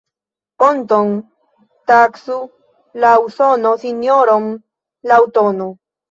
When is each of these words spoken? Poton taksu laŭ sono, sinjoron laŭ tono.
Poton 0.61 1.09
taksu 1.91 2.37
laŭ 3.03 3.11
sono, 3.33 3.73
sinjoron 3.83 4.47
laŭ 5.13 5.19
tono. 5.37 5.69